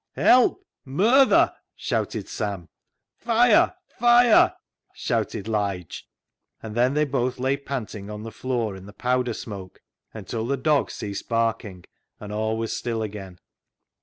"Help! 0.29 0.65
Murther!" 0.83 1.53
shouted 1.75 2.27
Sam." 2.27 2.69
Fire! 3.19 3.75
Fire!" 3.99 4.55
shouted 4.95 5.47
Lige, 5.47 6.09
and 6.63 6.73
then 6.73 6.95
they 6.95 7.05
both 7.05 7.37
lay 7.37 7.55
panting 7.55 8.09
on 8.09 8.23
the 8.23 8.31
floor 8.31 8.75
in 8.75 8.87
the 8.87 8.93
powder 8.93 9.35
smoke 9.35 9.79
until 10.11 10.47
the 10.47 10.57
dog 10.57 10.89
ceased 10.89 11.29
barking, 11.29 11.85
and 12.19 12.33
all 12.33 12.57
was 12.57 12.75
still 12.75 13.03
again. 13.03 13.37